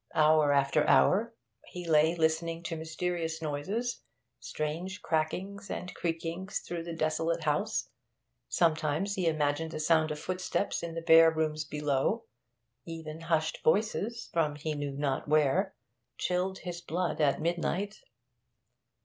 Hour 0.15 0.51
after 0.51 0.87
hour 0.87 1.35
he 1.67 1.87
lay 1.87 2.15
listening 2.15 2.63
to 2.63 2.75
mysterious 2.75 3.39
noises, 3.39 4.01
strange 4.39 5.03
crackings 5.03 5.69
and 5.69 5.93
creakings 5.93 6.57
through 6.61 6.85
the 6.85 6.95
desolate 6.95 7.43
house; 7.43 7.89
sometimes 8.49 9.13
he 9.13 9.27
imagined 9.27 9.69
the 9.69 9.79
sound 9.79 10.09
of 10.09 10.17
footsteps 10.17 10.81
in 10.81 10.95
the 10.95 11.03
bare 11.03 11.29
rooms 11.29 11.65
below; 11.65 12.23
even 12.83 13.19
hushed 13.21 13.59
voices, 13.63 14.27
from 14.33 14.55
he 14.55 14.73
knew 14.73 14.93
not 14.97 15.27
where, 15.27 15.75
chilled 16.17 16.57
his 16.57 16.81
blood 16.81 17.21
at 17.21 17.39
midnight. 17.39 18.01